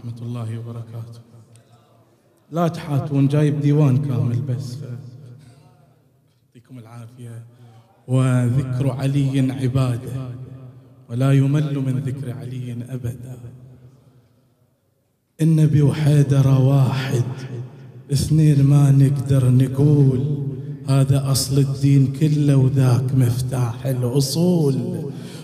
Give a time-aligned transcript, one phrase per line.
[0.00, 1.20] ورحمة الله وبركاته.
[2.52, 4.78] لا تحاتون جايب ديوان كامل بس.
[6.46, 7.44] يعطيكم العافية.
[8.08, 10.28] وذكر علي عبادة
[11.10, 13.38] ولا يمل من ذكر علي أبدا.
[15.40, 17.24] النبي وحيدر واحد
[18.12, 20.46] اثنين ما نقدر نقول.
[20.86, 24.76] هذا أصل الدين كله وذاك مفتاح الأصول.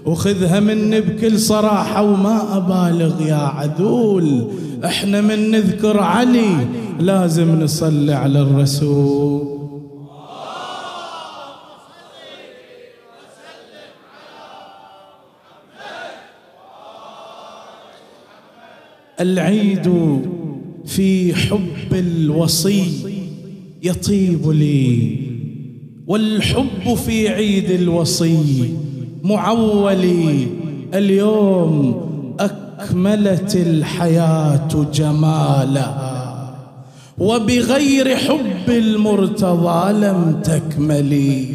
[0.07, 4.47] وخذها مني بكل صراحة وما أبالغ يا عدول.
[4.85, 6.67] إحنا من نذكر علي
[7.01, 9.57] لازم نصلي على الرسول.
[19.21, 20.21] العيد
[20.87, 22.85] في حب الوصي
[23.83, 25.19] يطيب لي
[26.07, 28.69] والحب في عيد الوصي
[29.27, 30.49] معولي
[30.95, 32.07] اليوم
[32.41, 36.55] أكملت الحياة جمالها
[37.19, 41.47] وبغير حب المرتضى لم تكملي.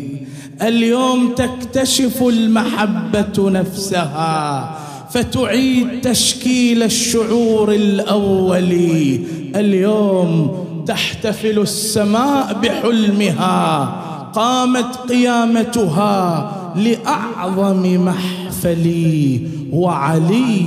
[0.61, 4.77] اليوم تكتشف المحبة نفسها
[5.09, 9.21] فتعيد تشكيل الشعور الأولي.
[9.55, 19.41] اليوم تحتفل السماء بحلمها قامت قيامتها لأعظم محفلي
[19.73, 20.65] وعلي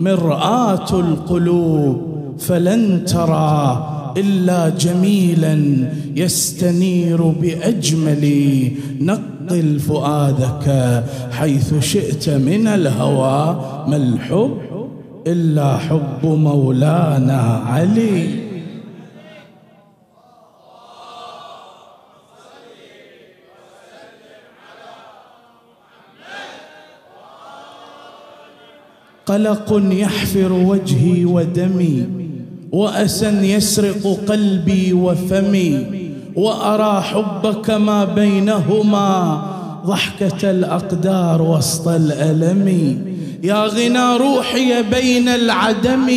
[0.00, 8.24] مرآة القلوب فلن ترى إلا جميلا يستنير بأجمل
[9.00, 14.56] نقل فؤادك حيث شئت من الهوى ما الحب
[15.26, 18.43] إلا حب مولانا علي.
[29.34, 32.06] قلق يحفر وجهي ودمي
[32.72, 35.86] واسى يسرق قلبي وفمي
[36.36, 39.42] وأرى حبك ما بينهما
[39.86, 42.98] ضحكة الأقدار وسط الألم.
[43.42, 46.10] يا غنى روحي بين العدم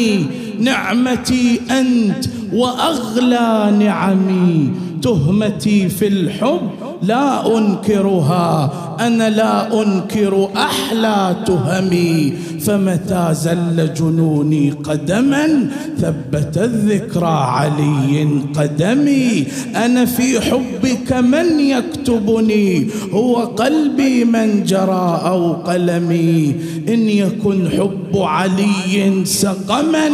[0.59, 4.71] نعمتي أنت وأغلى نعمي.
[5.01, 6.69] تهمتي في الحب
[7.03, 19.45] لا أنكرها أنا لا أنكر أحلى تهمي فمتى زل جنوني قدما ثبت الذكرى علي قدمي.
[19.75, 26.55] أنا في حبك من يكتبني؟ هو قلبي من جرى أو قلمي؟
[26.87, 30.09] إن يكن حب علي سقما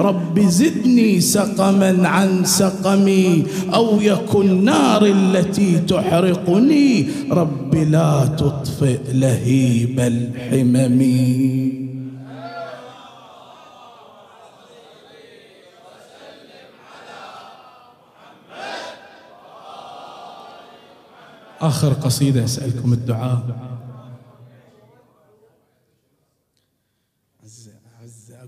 [0.00, 3.42] رب زدني سقما عن سقمي.
[3.74, 11.00] أو يكن نار التي تحرقني رب لا تطفئ لهيب الحمم.
[21.60, 23.68] آخر قصيدة أسألكم الدعاء.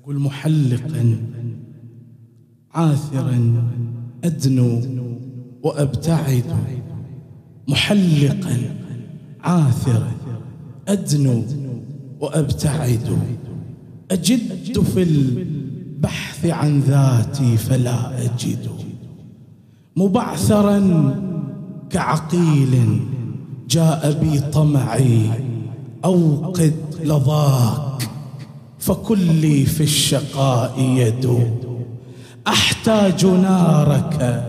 [0.03, 1.19] أقول محلقا
[2.75, 3.63] عاثرا
[4.25, 4.83] أدنو
[5.63, 6.45] وأبتعد.
[7.69, 8.80] محلقا.
[9.45, 10.13] عاثرا
[10.89, 11.45] أدنو
[12.21, 13.19] وأبتعد.
[14.11, 18.69] أجد في البحث عن ذاتي فلا أجد.
[19.97, 20.81] مبعثرا
[21.91, 23.01] كعقيل
[23.69, 25.31] جاء بي طمعي
[26.05, 26.75] أوقد
[27.05, 28.09] لظاك
[28.79, 31.51] فكلي في الشقاء يد.
[32.47, 34.45] أحتاج نارك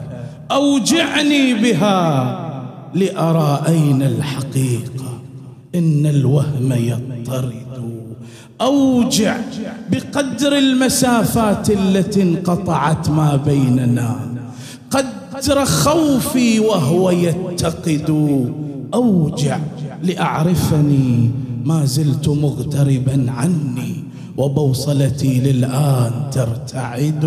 [0.51, 2.50] أوجعني بها.
[2.95, 5.21] لأرى أين الحقيقة.
[5.75, 7.53] إن الوهم يضطرد.
[8.61, 9.37] أوجع
[9.91, 14.15] بقدر المسافات التي انقطعت ما بيننا.
[14.91, 18.09] قدر خوفي وهو يتقد.
[18.93, 19.59] أوجع
[20.03, 21.31] لأعرفني
[21.65, 23.95] ما زلت مغتربا عني
[24.37, 27.25] وبوصلتي للآن ترتعد.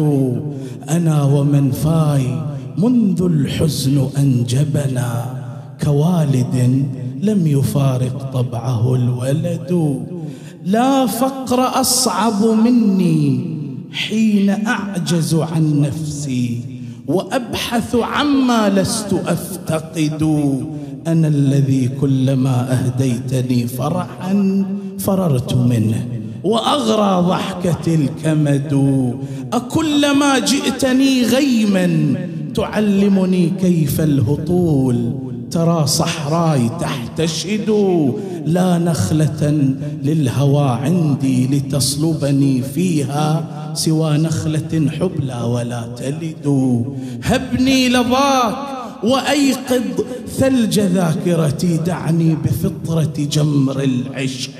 [0.90, 2.42] أنا ومن فاي
[2.78, 5.43] منذ الحزن أنجبنا.
[5.84, 6.84] كوالد
[7.22, 10.00] لم يفارق طبعه الولد.
[10.64, 13.54] لا فقر أصعب مني
[13.92, 16.60] حين أعجز عن نفسي
[17.06, 20.22] وأبحث عما لست أفتقد.
[21.06, 24.64] أنا الذي كلما أهديتني فرحا
[24.98, 26.08] فررت منه
[26.44, 28.72] وأغرى ضحكة الكمد
[29.52, 32.14] أكلما جئتني غيما
[32.54, 35.12] تعلمني كيف الهطول.
[35.54, 37.70] ترى صحراي تحتشد
[38.46, 39.52] لا نخلة
[40.02, 46.46] للهوى عندي لتصلبني فيها سوى نخلة حبلى ولا تلد.
[47.22, 48.54] هبني لضاك
[49.04, 50.04] وأيقظ
[50.38, 54.50] ثلج ذاكرتي دعني بفطرة جمر العشق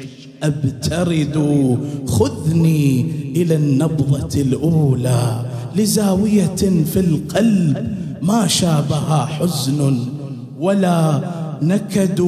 [0.43, 1.37] أبترد.
[2.07, 3.07] خذني
[3.37, 5.45] إلى النبضة الأولى
[5.77, 10.14] لزاوية في القلب ما شابها حزن
[10.59, 11.21] ولا
[11.63, 12.21] نكد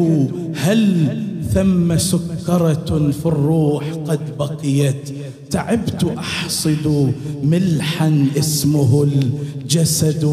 [0.54, 1.08] هل
[1.54, 5.10] ثم سكرة في الروح قد بقيت.
[5.50, 7.12] تعبت أحصد
[7.42, 10.24] ملحا اسمه الجسد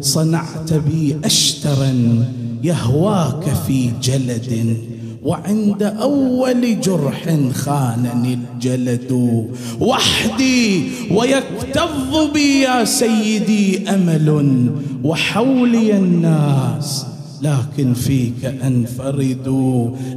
[0.00, 2.24] صنعت بي أشترا
[2.62, 4.76] يهواك في جلد.
[5.22, 9.12] وعند أول جرح خانني الجلد.
[9.80, 14.70] وحدي ويكتظ بي يا سيدي أمل
[15.04, 17.06] وحولي الناس
[17.42, 19.48] لكن فيك أنفرد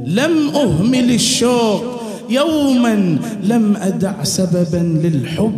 [0.06, 1.82] لم أهمل الشوق
[2.30, 5.52] يوما لم أدع سببا للحب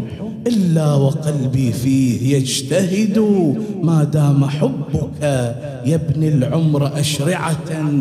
[0.47, 3.19] إلا وقلبي فيه يجتهد.
[3.83, 5.23] ما دام حبك
[5.87, 7.93] يبني العمر أشرعة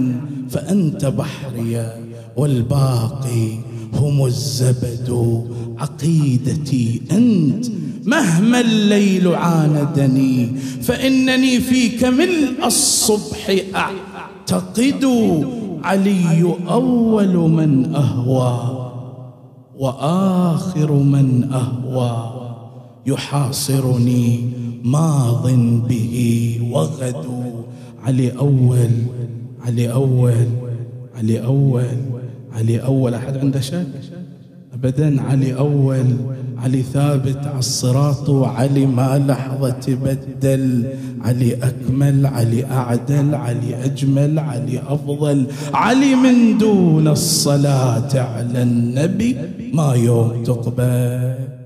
[0.49, 1.91] فأنت بحري
[2.37, 3.47] والباقي
[3.93, 5.41] هم الزبد.
[5.77, 7.65] عقيدتي أنت
[8.05, 10.47] مهما الليل عاندني
[10.81, 15.05] فإنني فيك ملء الصبح أعتقد
[15.83, 18.81] علي أول من أهوى
[19.75, 22.45] وآخر من أهوى
[23.05, 24.39] يحاصرني
[24.83, 25.49] ماض
[25.89, 27.25] به وغد.
[28.03, 28.89] علي أول
[29.61, 30.47] علي أول
[31.15, 31.85] علي أول
[32.51, 33.13] علي أول.
[33.13, 33.87] أحد عنده شك
[34.73, 36.05] أبدا علي أول.
[36.57, 40.85] علي ثابت على الصراط وعلي ما لحظة تبدل.
[41.21, 45.45] علي أكمل علي أعدل علي أجمل علي أفضل.
[45.73, 49.37] علي من دون الصلاة على النبي
[49.73, 51.64] ما يوم تقبل.